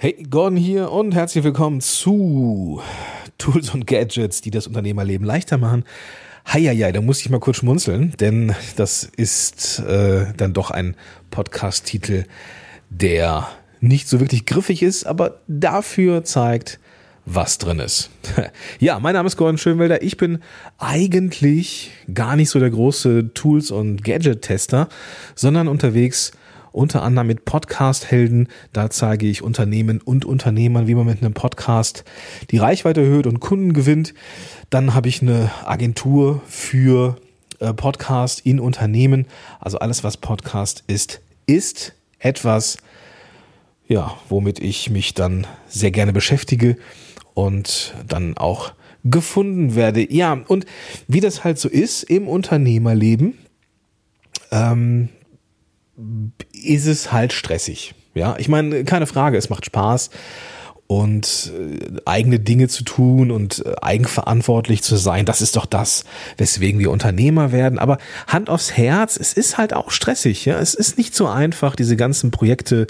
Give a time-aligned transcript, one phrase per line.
[0.00, 2.80] Hey, Gordon hier und herzlich willkommen zu
[3.36, 5.82] Tools und Gadgets, die das Unternehmerleben leichter machen.
[6.46, 10.94] Heieiei, da muss ich mal kurz schmunzeln, denn das ist äh, dann doch ein
[11.32, 12.26] Podcast-Titel,
[12.90, 13.48] der
[13.80, 16.78] nicht so wirklich griffig ist, aber dafür zeigt,
[17.26, 18.10] was drin ist.
[18.78, 20.00] ja, mein Name ist Gordon Schönwelder.
[20.04, 20.38] Ich bin
[20.78, 24.88] eigentlich gar nicht so der große Tools- und Gadget-Tester,
[25.34, 26.30] sondern unterwegs
[26.72, 28.48] unter anderem mit Podcast-Helden.
[28.72, 32.04] Da zeige ich Unternehmen und Unternehmern, wie man mit einem Podcast
[32.50, 34.14] die Reichweite erhöht und Kunden gewinnt.
[34.70, 37.16] Dann habe ich eine Agentur für
[37.60, 39.26] äh, Podcast in Unternehmen.
[39.60, 42.78] Also alles, was Podcast ist, ist etwas,
[43.86, 46.76] ja, womit ich mich dann sehr gerne beschäftige
[47.34, 48.72] und dann auch
[49.04, 50.12] gefunden werde.
[50.12, 50.66] Ja, und
[51.06, 53.38] wie das halt so ist im Unternehmerleben,
[54.50, 55.08] ähm,
[56.52, 57.94] ist es halt stressig.
[58.14, 60.10] Ja, ich meine, keine Frage, es macht Spaß
[60.88, 66.04] und äh, eigene Dinge zu tun und äh, eigenverantwortlich zu sein, das ist doch das,
[66.38, 67.78] weswegen wir Unternehmer werden.
[67.78, 70.46] Aber Hand aufs Herz, es ist halt auch stressig.
[70.46, 72.86] Ja, es ist nicht so einfach, diese ganzen Projekte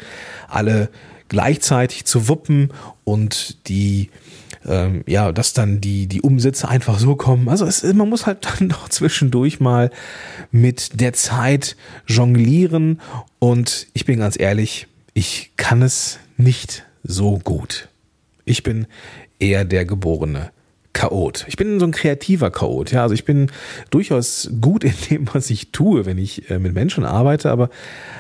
[0.48, 0.88] alle
[1.28, 2.72] gleichzeitig zu wuppen
[3.05, 4.11] und die
[4.69, 7.48] ähm, ja, dass dann die, die Umsätze einfach so kommen.
[7.48, 9.91] Also es, man muss halt dann doch zwischendurch mal
[10.50, 13.00] mit der Zeit jonglieren
[13.39, 17.89] und ich bin ganz ehrlich, ich kann es nicht so gut.
[18.44, 18.86] Ich bin
[19.39, 20.50] eher der geborene
[20.92, 21.44] Chaot.
[21.48, 22.91] Ich bin so ein kreativer Chaot.
[22.92, 23.50] Ja, also ich bin
[23.91, 27.70] durchaus gut in dem, was ich tue, wenn ich äh, mit Menschen arbeite, aber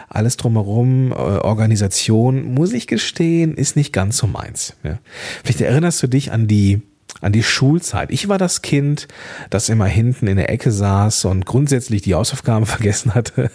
[0.08, 4.74] alles drumherum, äh, Organisation, muss ich gestehen, ist nicht ganz so meins.
[4.84, 4.98] Ja.
[5.42, 6.82] Vielleicht erinnerst du dich an die
[7.20, 8.10] an die Schulzeit.
[8.10, 9.08] Ich war das Kind,
[9.50, 13.50] das immer hinten in der Ecke saß und grundsätzlich die Hausaufgaben vergessen hatte.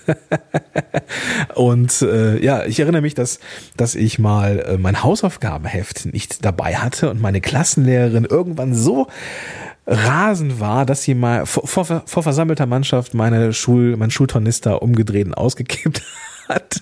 [1.55, 3.39] und äh, ja, ich erinnere mich, dass,
[3.77, 9.07] dass ich mal äh, mein Hausaufgabenheft nicht dabei hatte und meine Klassenlehrerin irgendwann so
[9.85, 15.27] rasend war, dass sie mal vor, vor, vor versammelter Mannschaft meine Schul, mein Schultornister umgedreht
[15.27, 16.01] und ausgekippt
[16.49, 16.81] hat.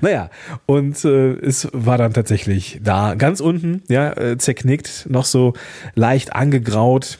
[0.02, 0.30] naja,
[0.66, 5.54] und äh, es war dann tatsächlich da ganz unten, ja, äh, zerknickt, noch so
[5.94, 7.18] leicht angegraut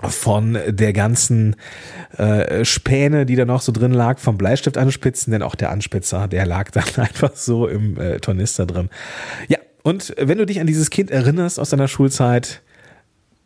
[0.00, 1.56] von der ganzen
[2.18, 6.28] äh, Späne, die da noch so drin lag, vom Bleistift anspitzen, denn auch der Anspitzer,
[6.28, 8.90] der lag dann einfach so im äh, Tornister drin.
[9.48, 12.62] Ja, und wenn du dich an dieses Kind erinnerst aus deiner Schulzeit,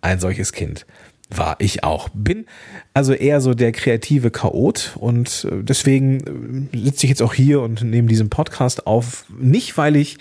[0.00, 0.86] ein solches Kind
[1.30, 2.08] war ich auch.
[2.12, 2.46] Bin
[2.94, 7.60] also eher so der kreative Chaot und äh, deswegen äh, sitze ich jetzt auch hier
[7.60, 9.26] und nehme diesen Podcast auf.
[9.38, 10.18] Nicht, weil ich,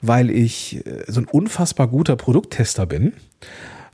[0.00, 3.12] weil ich äh, so ein unfassbar guter Produkttester bin,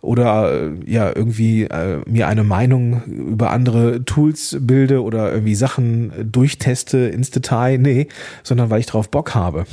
[0.06, 6.12] oder äh, ja irgendwie äh, mir eine Meinung über andere Tools bilde oder irgendwie Sachen
[6.30, 8.08] durchteste ins Detail, nee,
[8.42, 9.66] sondern weil ich drauf Bock habe.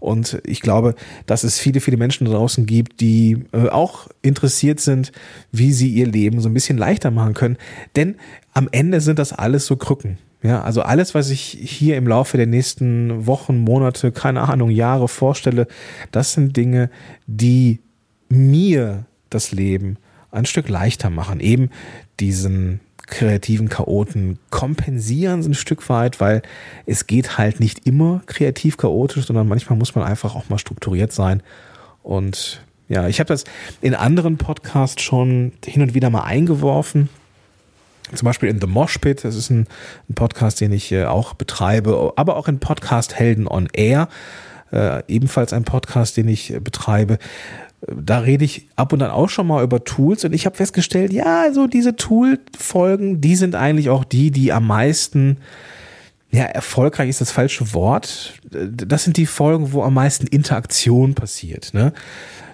[0.00, 0.94] Und ich glaube,
[1.26, 5.12] dass es viele, viele Menschen draußen gibt, die äh, auch interessiert sind,
[5.50, 7.56] wie sie ihr Leben so ein bisschen leichter machen können.
[7.96, 8.16] Denn
[8.54, 10.18] am Ende sind das alles so Krücken.
[10.42, 15.06] Ja, also alles, was ich hier im Laufe der nächsten Wochen, Monate, keine Ahnung, Jahre
[15.06, 15.68] vorstelle,
[16.10, 16.90] das sind Dinge,
[17.26, 17.80] die
[18.28, 19.96] mir das Leben
[20.30, 21.40] ein Stück leichter machen.
[21.40, 21.70] Eben
[22.20, 26.42] diesen kreativen Chaoten kompensieren ein Stück weit, weil
[26.86, 31.12] es geht halt nicht immer kreativ chaotisch, sondern manchmal muss man einfach auch mal strukturiert
[31.12, 31.42] sein.
[32.02, 33.44] Und ja, ich habe das
[33.80, 37.08] in anderen Podcasts schon hin und wieder mal eingeworfen.
[38.14, 39.66] Zum Beispiel in The Mosh Pit, das ist ein,
[40.08, 44.08] ein Podcast, den ich äh, auch betreibe, aber auch in Podcast Helden on Air,
[44.72, 47.18] äh, ebenfalls ein Podcast, den ich äh, betreibe
[47.86, 51.12] da rede ich ab und an auch schon mal über Tools und ich habe festgestellt,
[51.12, 55.38] ja, also diese Tool-Folgen, die sind eigentlich auch die, die am meisten,
[56.30, 58.34] ja, erfolgreich ist das falsche Wort.
[58.50, 61.92] Das sind die Folgen, wo am meisten Interaktion passiert, ne?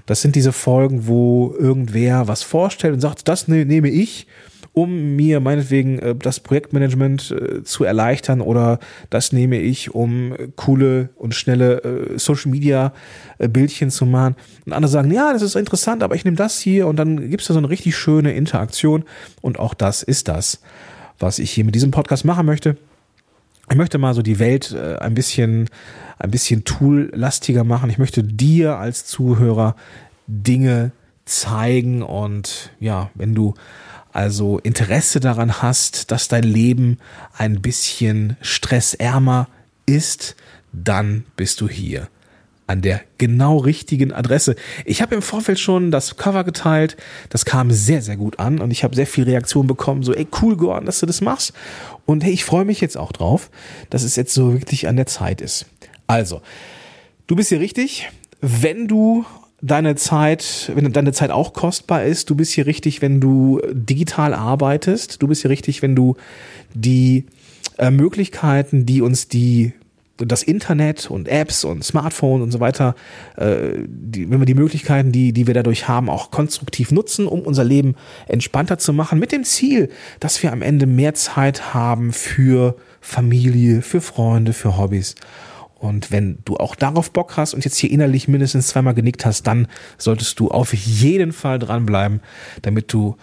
[0.07, 4.27] Das sind diese Folgen, wo irgendwer was vorstellt und sagt, das ne, nehme ich
[4.83, 8.79] um mir meinetwegen äh, das Projektmanagement äh, zu erleichtern oder
[9.11, 12.93] das nehme ich, um äh, coole und schnelle äh, Social Media
[13.39, 14.37] äh, Bildchen zu machen.
[14.67, 17.43] Und andere sagen, ja, das ist interessant, aber ich nehme das hier und dann gibt
[17.43, 19.05] es da so eine richtig schöne Interaktion
[19.41, 20.61] und auch das ist das,
[21.19, 22.77] was ich hier mit diesem Podcast machen möchte.
[23.71, 25.69] Ich möchte mal so die Welt äh, ein bisschen,
[26.19, 27.91] ein bisschen toollastiger machen.
[27.91, 29.77] Ich möchte dir als Zuhörer
[30.27, 30.93] Dinge
[31.25, 33.55] zeigen und ja, wenn du
[34.13, 36.99] also Interesse daran hast, dass dein Leben
[37.37, 39.49] ein bisschen stressärmer
[39.87, 40.37] ist,
[40.73, 42.09] dann bist du hier
[42.67, 44.55] an der genau richtigen Adresse.
[44.85, 46.99] Ich habe im Vorfeld schon das Cover geteilt,
[47.31, 50.27] das kam sehr, sehr gut an und ich habe sehr viel Reaktion bekommen, so, ey,
[50.43, 51.55] cool, Gordon, dass du das machst.
[52.05, 53.51] Und hey, ich freue mich jetzt auch drauf,
[53.89, 55.65] dass es jetzt so wirklich an der Zeit ist.
[56.07, 56.43] Also,
[57.29, 58.09] Du bist hier richtig,
[58.41, 59.27] wenn du
[59.61, 64.35] deine Zeit, wenn deine Zeit auch kostbar ist, du bist hier richtig, wenn du digital
[64.35, 66.17] arbeitest, du bist hier richtig, wenn du
[66.75, 67.27] die
[67.79, 69.73] äh, Möglichkeiten, die uns die
[70.19, 72.95] das Internet und Apps und Smartphone und so weiter,
[73.37, 77.43] äh, die, wenn wir die Möglichkeiten, die, die wir dadurch haben, auch konstruktiv nutzen, um
[77.43, 77.95] unser Leben
[78.27, 83.83] entspannter zu machen, mit dem Ziel, dass wir am Ende mehr Zeit haben für Familie,
[83.83, 85.15] für Freunde, für Hobbys.
[85.79, 89.47] Und wenn du auch darauf Bock hast und jetzt hier innerlich mindestens zweimal genickt hast,
[89.47, 92.21] dann solltest du auf jeden Fall dranbleiben,
[92.63, 93.17] damit du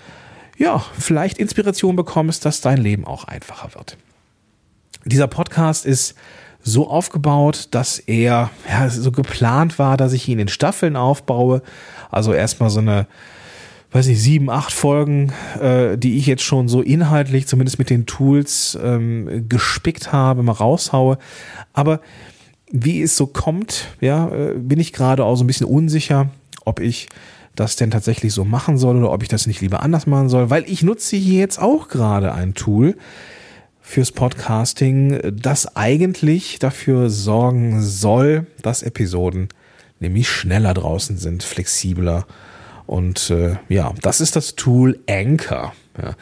[0.58, 3.98] ja vielleicht Inspiration bekommst, dass dein Leben auch einfacher wird.
[5.04, 6.16] Dieser Podcast ist
[6.62, 11.62] so aufgebaut, dass er ja, so geplant war, dass ich ihn in Staffeln aufbaue.
[12.10, 13.06] Also erstmal so eine,
[13.92, 15.32] weiß ich, sieben, acht Folgen,
[15.62, 20.54] äh, die ich jetzt schon so inhaltlich, zumindest mit den Tools, ähm, gespickt habe, mal
[20.54, 21.20] raushaue.
[21.74, 22.00] Aber
[22.72, 26.30] wie es so kommt, ja, äh, bin ich gerade auch so ein bisschen unsicher,
[26.66, 27.08] ob ich
[27.56, 30.50] das denn tatsächlich so machen soll oder ob ich das nicht lieber anders machen soll,
[30.50, 32.96] weil ich nutze hier jetzt auch gerade ein Tool,
[33.86, 39.48] fürs Podcasting, das eigentlich dafür sorgen soll, dass Episoden
[40.00, 42.26] nämlich schneller draußen sind, flexibler.
[42.88, 45.74] Und äh, ja, das ist das Tool Anchor.
[46.02, 46.16] Ja.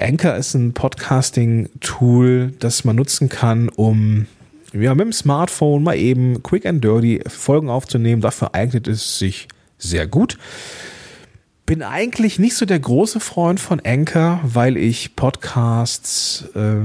[0.00, 4.26] Anchor ist ein Podcasting-Tool, das man nutzen kann, um
[4.80, 8.22] ja, mit dem Smartphone mal eben quick and dirty Folgen aufzunehmen.
[8.22, 10.38] Dafür eignet es sich sehr gut
[11.66, 16.76] bin eigentlich nicht so der große Freund von Anchor, weil ich Podcasts äh,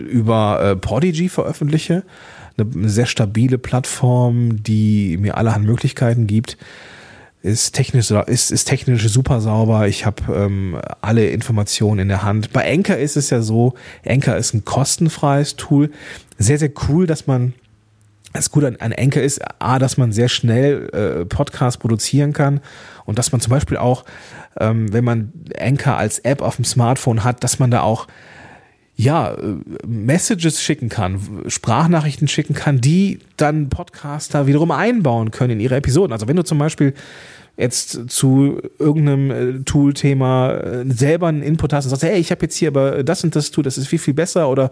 [0.00, 2.04] über äh, Podigy veröffentliche.
[2.56, 6.56] Eine sehr stabile Plattform, die mir allerhand Möglichkeiten gibt.
[7.44, 9.86] Ist technisch, ist, ist technisch super sauber.
[9.86, 12.54] Ich habe ähm, alle Informationen in der Hand.
[12.54, 15.90] Bei Anchor ist es ja so, Anchor ist ein kostenfreies Tool.
[16.38, 17.52] Sehr, sehr cool, dass man
[18.32, 22.62] das Gute an, an ist, A, dass man sehr schnell äh, Podcasts produzieren kann
[23.04, 24.06] und dass man zum Beispiel auch,
[24.58, 25.30] ähm, wenn man
[25.60, 28.06] Anchor als App auf dem Smartphone hat, dass man da auch
[28.96, 29.56] ja, äh,
[29.86, 36.12] Messages schicken kann, Sprachnachrichten schicken kann, die dann Podcaster wiederum einbauen können in ihre Episoden.
[36.12, 36.94] Also wenn du zum Beispiel
[37.56, 42.42] jetzt zu irgendeinem äh, Tool-Thema äh, selber einen Input hast und sagst, hey, ich habe
[42.42, 44.70] jetzt hier aber das und das Tool, das ist viel, viel besser oder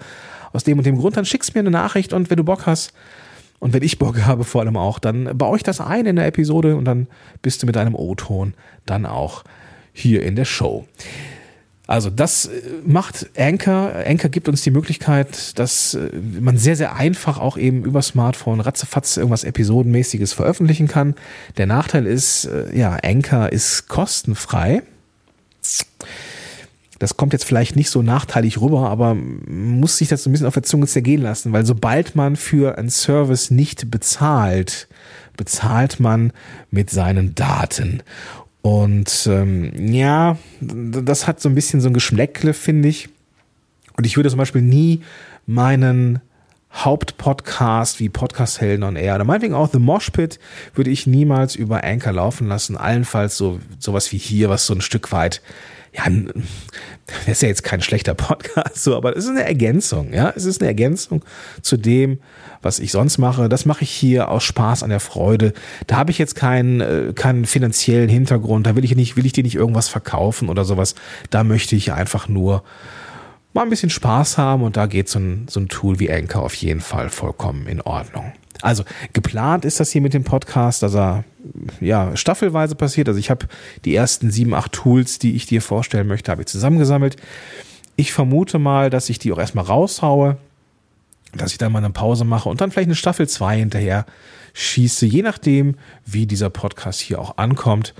[0.52, 2.92] aus dem und dem Grund, dann schickst mir eine Nachricht und wenn du Bock hast,
[3.62, 6.26] und wenn ich Bock habe, vor allem auch, dann baue ich das ein in der
[6.26, 7.06] Episode und dann
[7.42, 8.54] bist du mit deinem O-Ton
[8.86, 9.44] dann auch
[9.92, 10.84] hier in der Show.
[11.86, 13.92] Also das äh, macht Anchor.
[14.06, 18.60] Anchor gibt uns die Möglichkeit, dass äh, man sehr, sehr einfach auch eben über Smartphone
[18.60, 21.14] ratzefatz irgendwas Episodenmäßiges veröffentlichen kann.
[21.56, 24.82] Der Nachteil ist, äh, ja, Anchor ist kostenfrei.
[26.98, 30.46] Das kommt jetzt vielleicht nicht so nachteilig rüber, aber muss sich das so ein bisschen
[30.46, 34.86] auf der Zunge zergehen lassen, weil sobald man für einen Service nicht bezahlt,
[35.36, 36.32] bezahlt man
[36.70, 38.04] mit seinen Daten.
[38.62, 43.08] Und ähm, ja, das hat so ein bisschen so ein Geschmäckle, finde ich.
[43.96, 45.02] Und ich würde zum Beispiel nie
[45.46, 46.20] meinen
[46.72, 50.38] Hauptpodcast wie Podcast Helden on Air oder meinetwegen auch The Mosh Pit
[50.74, 52.78] würde ich niemals über Anchor laufen lassen.
[52.78, 55.42] Allenfalls so sowas wie hier, was so ein Stück weit
[55.94, 56.04] ja,
[57.06, 60.32] das ist ja jetzt kein schlechter Podcast, so, aber es ist eine Ergänzung, ja.
[60.34, 61.22] Es ist eine Ergänzung
[61.60, 62.18] zu dem,
[62.62, 63.48] was ich sonst mache.
[63.48, 65.52] Das mache ich hier aus Spaß an der Freude.
[65.86, 68.66] Da habe ich jetzt keinen, äh, keinen finanziellen Hintergrund.
[68.66, 70.94] Da will ich nicht, will ich dir nicht irgendwas verkaufen oder sowas.
[71.30, 72.62] Da möchte ich einfach nur
[73.52, 76.42] mal ein bisschen Spaß haben und da geht so ein, so ein Tool wie Anchor
[76.42, 78.32] auf jeden Fall vollkommen in Ordnung.
[78.62, 81.24] Also geplant ist das hier mit dem Podcast, dass er
[81.80, 83.08] ja staffelweise passiert.
[83.08, 83.46] Also ich habe
[83.84, 87.16] die ersten sieben, acht Tools, die ich dir vorstellen möchte, habe ich zusammengesammelt.
[87.96, 90.36] Ich vermute mal, dass ich die auch erstmal raushaue,
[91.34, 94.06] dass ich dann mal eine Pause mache und dann vielleicht eine Staffel zwei hinterher
[94.54, 97.94] schieße, je nachdem, wie dieser Podcast hier auch ankommt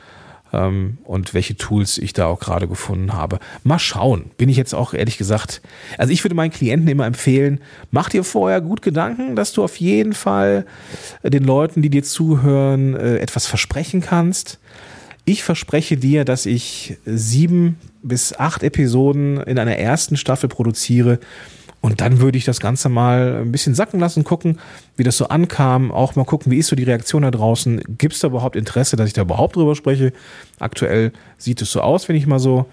[0.53, 3.39] ähm, und welche Tools ich da auch gerade gefunden habe.
[3.65, 4.31] Mal schauen.
[4.37, 5.63] Bin ich jetzt auch ehrlich gesagt,
[5.99, 9.77] also ich würde meinen Klienten immer empfehlen, mach dir vorher gut Gedanken, dass du auf
[9.77, 10.67] jeden Fall
[11.23, 14.59] den Leuten, die dir zuhören, äh, etwas versprechen kannst.
[15.25, 21.21] Ich verspreche dir, dass ich sieben bis acht Episoden in einer ersten Staffel produziere
[21.83, 24.61] und dann würde ich das Ganze mal ein bisschen sacken lassen, gucken,
[24.97, 27.83] wie das so ankam, auch mal gucken, wie ist so die Reaktion da draußen.
[27.99, 30.13] Gibt es da überhaupt Interesse, dass ich da überhaupt drüber spreche?
[30.61, 32.67] Aktuell sieht es so aus, wenn ich mal so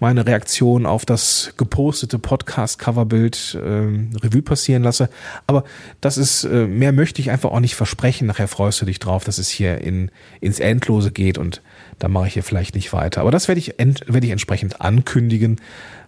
[0.00, 5.08] meine Reaktion auf das gepostete Podcast-Coverbild äh, Revue passieren lasse.
[5.46, 5.64] Aber
[6.00, 8.26] das ist, äh, mehr möchte ich einfach auch nicht versprechen.
[8.26, 10.10] Nachher freust du dich drauf, dass es hier in,
[10.40, 11.62] ins Endlose geht und
[11.98, 13.20] da mache ich hier vielleicht nicht weiter.
[13.20, 15.60] Aber das werde ich, werde ich entsprechend ankündigen.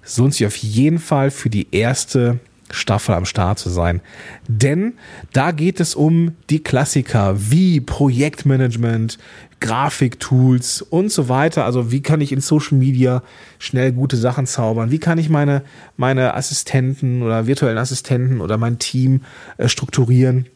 [0.03, 2.39] Es lohnt sich auf jeden Fall für die erste
[2.71, 4.01] Staffel am Start zu sein.
[4.49, 4.95] Denn
[5.33, 9.19] da geht es um die Klassiker wie Projektmanagement,
[9.61, 11.65] Grafiktools und so weiter.
[11.65, 13.23] Also wie kann ich in Social Media
[13.59, 14.91] schnell gute Sachen zaubern?
[14.91, 15.63] Wie kann ich meine,
[15.97, 19.23] meine Assistenten oder virtuellen Assistenten oder mein Team
[19.57, 20.47] äh, strukturieren?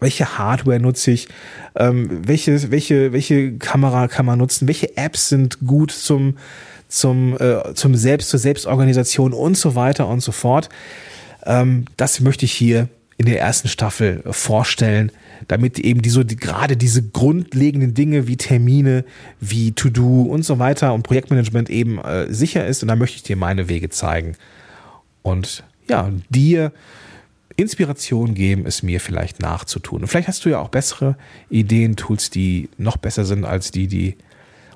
[0.00, 1.28] Welche Hardware nutze ich?
[1.76, 4.68] Ähm, welche, welche, welche Kamera kann man nutzen?
[4.68, 6.36] Welche Apps sind gut zum,
[6.88, 10.68] zum, äh, zum Selbst, zur Selbstorganisation und so weiter und so fort?
[11.44, 15.12] Ähm, das möchte ich hier in der ersten Staffel vorstellen,
[15.48, 19.04] damit eben die, so die, gerade diese grundlegenden Dinge wie Termine,
[19.40, 22.82] wie To-Do und so weiter und Projektmanagement eben äh, sicher ist.
[22.82, 24.36] Und da möchte ich dir meine Wege zeigen.
[25.22, 26.72] Und ja, dir
[27.56, 30.02] Inspiration geben, es mir vielleicht nachzutun.
[30.02, 31.16] Und vielleicht hast du ja auch bessere
[31.50, 34.16] Ideen, Tools, die noch besser sind als die, die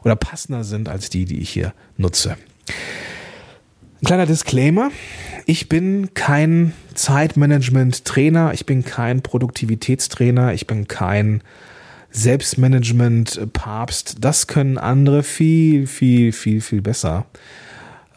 [0.05, 2.37] oder passender sind als die, die ich hier nutze.
[4.01, 4.91] Ein kleiner Disclaimer.
[5.51, 11.43] Ich bin kein Zeitmanagement-Trainer, ich bin kein Produktivitätstrainer, ich bin kein
[12.11, 14.17] Selbstmanagement-Papst.
[14.21, 17.25] Das können andere viel, viel, viel, viel besser.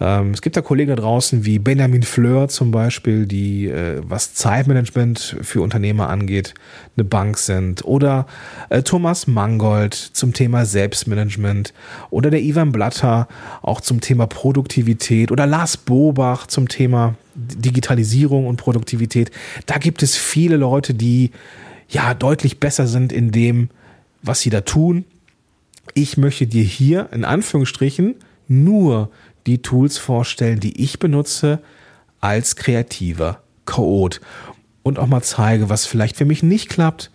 [0.02, 4.34] Ähm, es gibt da Kollegen da draußen wie Benjamin Fleur zum Beispiel, die, äh, was
[4.34, 6.56] Zeitmanagement für Unternehmer angeht,
[6.98, 7.86] eine Bank sind.
[7.86, 8.26] Oder
[8.70, 11.74] äh, Thomas Mangold zum Thema Selbstmanagement.
[12.10, 13.28] Oder der Ivan Blatter
[13.62, 15.32] auch zum Thema Produktivität.
[15.32, 19.30] Oder Lars Bobach zum Thema Digitalisierung und Produktivität.
[19.68, 21.30] Da gibt es viele Leute, die
[21.88, 23.70] ja deutlich besser sind in dem,
[24.24, 25.06] was sie da tun.
[25.94, 28.16] Ich möchte dir hier in Anführungsstrichen
[28.48, 29.10] nur
[29.46, 31.60] die Tools vorstellen, die ich benutze
[32.20, 34.18] als kreativer Code
[34.84, 37.12] und auch mal zeige, was vielleicht für mich nicht klappt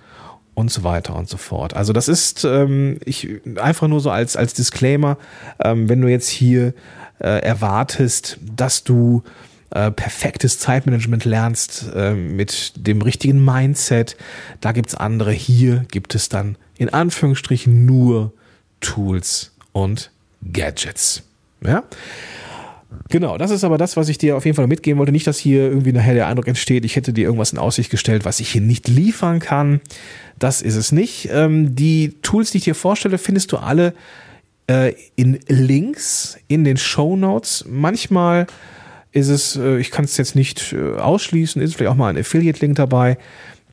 [0.55, 1.75] und so weiter und so fort.
[1.75, 5.19] Also das ist ähm, ich einfach nur so als als Disclaimer,
[5.63, 6.73] ähm, wenn du jetzt hier
[7.19, 9.23] äh, erwartest, dass du
[9.71, 14.17] äh, perfektes Zeitmanagement lernst äh, mit dem richtigen Mindset,
[14.61, 15.33] da gibt's andere.
[15.33, 18.33] Hier gibt es dann in Anführungsstrichen nur
[18.81, 20.11] Tools und
[20.53, 21.23] Gadgets.
[21.65, 21.85] Ja.
[23.09, 25.13] Genau, das ist aber das, was ich dir auf jeden Fall mitgeben wollte.
[25.13, 28.25] Nicht, dass hier irgendwie nachher der Eindruck entsteht, ich hätte dir irgendwas in Aussicht gestellt,
[28.25, 29.81] was ich hier nicht liefern kann.
[30.39, 31.29] Das ist es nicht.
[31.33, 33.95] Ähm, die Tools, die ich dir vorstelle, findest du alle
[34.67, 37.65] äh, in Links in den Show Notes.
[37.69, 38.47] Manchmal
[39.13, 42.19] ist es, äh, ich kann es jetzt nicht äh, ausschließen, ist vielleicht auch mal ein
[42.19, 43.19] Affiliate-Link dabei,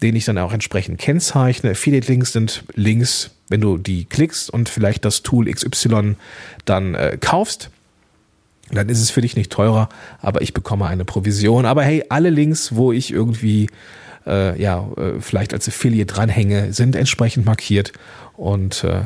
[0.01, 1.71] den ich dann auch entsprechend kennzeichne.
[1.71, 6.15] Affiliate-Links sind Links, wenn du die klickst und vielleicht das Tool XY
[6.65, 7.69] dann äh, kaufst
[8.71, 11.67] dann ist es für dich nicht teurer, aber ich bekomme eine Provision.
[11.67, 13.69] Aber hey, alle Links, wo ich irgendwie
[14.25, 17.93] äh, ja äh, vielleicht als Affiliate dranhänge, sind entsprechend markiert
[18.35, 19.01] und äh,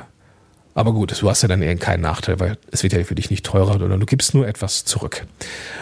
[0.74, 3.30] aber gut, du hast ja dann eher keinen Nachteil, weil es wird ja für dich
[3.30, 5.26] nicht teurer, sondern du gibst nur etwas zurück.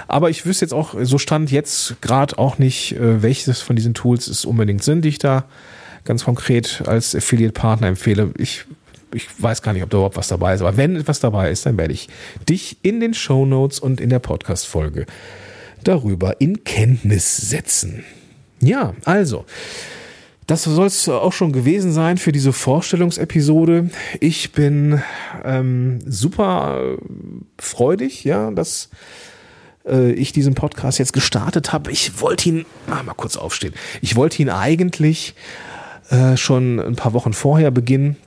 [0.07, 3.93] Aber ich wüsste jetzt auch, so stand jetzt gerade auch nicht, äh, welches von diesen
[3.93, 5.43] Tools es unbedingt sind, die ich da
[6.05, 8.31] ganz konkret als Affiliate-Partner empfehle.
[8.37, 8.65] Ich
[9.13, 11.65] ich weiß gar nicht, ob da überhaupt was dabei ist, aber wenn etwas dabei ist,
[11.65, 12.09] dann werde ich
[12.49, 15.05] dich in den Show Notes und in der Podcast-Folge
[15.83, 18.03] darüber in Kenntnis setzen.
[18.59, 19.45] Ja, also.
[20.47, 23.89] Das soll es auch schon gewesen sein für diese Vorstellungsepisode.
[24.19, 25.01] Ich bin
[25.43, 26.97] ähm, super
[27.57, 28.89] freudig, ja, dass
[29.87, 31.91] äh, ich diesen Podcast jetzt gestartet habe.
[31.91, 33.73] Ich wollte ihn, ah, mal kurz aufstehen.
[34.01, 35.33] Ich wollte ihn eigentlich
[36.09, 38.17] äh, schon ein paar Wochen vorher beginnen.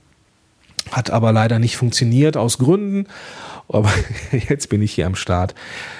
[0.91, 3.07] Hat aber leider nicht funktioniert aus Gründen.
[3.67, 3.91] Aber
[4.31, 5.55] jetzt bin ich hier am Start.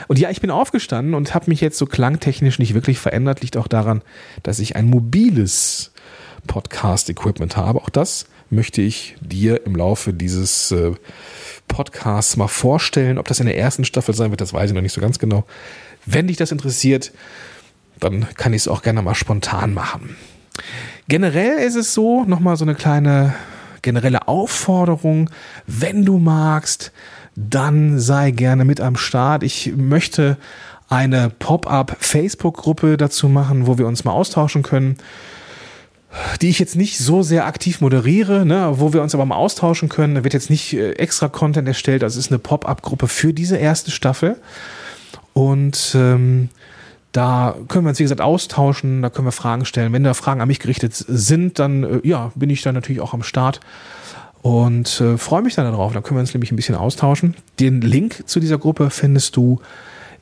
[0.08, 3.42] Und ja, ich bin aufgestanden und habe mich jetzt so klangtechnisch nicht wirklich verändert.
[3.42, 4.02] Liegt auch daran,
[4.44, 5.92] dass ich ein mobiles
[6.48, 7.82] Podcast-Equipment habe.
[7.82, 10.94] Auch das möchte ich dir im Laufe dieses äh,
[11.68, 13.18] Podcasts mal vorstellen.
[13.18, 15.20] Ob das in der ersten Staffel sein wird, das weiß ich noch nicht so ganz
[15.20, 15.46] genau.
[16.06, 17.12] Wenn dich das interessiert,
[18.00, 20.16] dann kann ich es auch gerne mal spontan machen.
[21.10, 23.34] Generell ist es so, nochmal so eine kleine
[23.82, 25.32] generelle Aufforderung,
[25.66, 26.92] wenn du magst,
[27.36, 29.42] dann sei gerne mit am Start.
[29.42, 30.38] Ich möchte
[30.88, 34.98] eine Pop-up Facebook-Gruppe dazu machen, wo wir uns mal austauschen können,
[36.42, 39.90] die ich jetzt nicht so sehr aktiv moderiere, ne, wo wir uns aber mal austauschen
[39.90, 40.14] können.
[40.14, 43.58] Da wird jetzt nicht äh, extra Content erstellt, also es ist eine Pop-up-Gruppe für diese
[43.58, 44.36] erste Staffel.
[45.34, 46.50] Und ähm,
[47.12, 49.94] da können wir uns, wie gesagt, austauschen, da können wir Fragen stellen.
[49.94, 53.14] Wenn da Fragen an mich gerichtet sind, dann äh, ja, bin ich dann natürlich auch
[53.14, 53.60] am Start
[54.42, 55.94] und äh, freue mich dann darauf.
[55.94, 57.36] Dann können wir uns nämlich ein bisschen austauschen.
[57.60, 59.60] Den Link zu dieser Gruppe findest du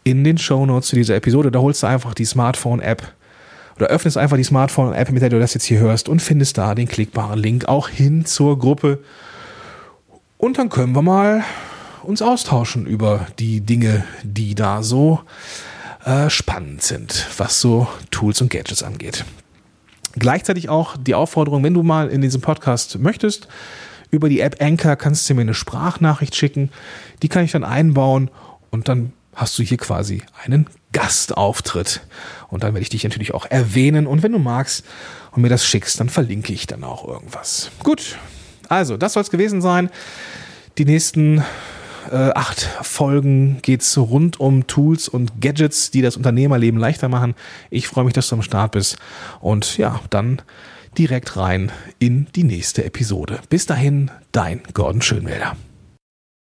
[0.03, 1.51] in den Show Notes zu dieser Episode.
[1.51, 3.03] Da holst du einfach die Smartphone-App
[3.75, 6.73] oder öffnest einfach die Smartphone-App, mit der du das jetzt hier hörst und findest da
[6.73, 8.99] den klickbaren Link auch hin zur Gruppe.
[10.37, 11.43] Und dann können wir mal
[12.03, 15.19] uns austauschen über die Dinge, die da so
[16.07, 19.25] äh, spannend sind, was so Tools und Gadgets angeht.
[20.13, 23.47] Gleichzeitig auch die Aufforderung, wenn du mal in diesem Podcast möchtest,
[24.09, 26.71] über die App Anchor kannst du mir eine Sprachnachricht schicken.
[27.21, 28.31] Die kann ich dann einbauen
[28.71, 32.01] und dann hast du hier quasi einen Gastauftritt.
[32.47, 34.07] Und dann werde ich dich natürlich auch erwähnen.
[34.07, 34.85] Und wenn du magst
[35.31, 37.69] und mir das schickst, dann verlinke ich dann auch irgendwas.
[37.83, 38.17] Gut,
[38.69, 39.89] also das soll es gewesen sein.
[40.77, 41.43] Die nächsten
[42.11, 47.35] äh, acht Folgen geht es rund um Tools und Gadgets, die das Unternehmerleben leichter machen.
[47.69, 48.97] Ich freue mich, dass du am Start bist.
[49.39, 50.41] Und ja, dann
[50.97, 53.39] direkt rein in die nächste Episode.
[53.49, 55.55] Bis dahin, dein Gordon Schönwälder.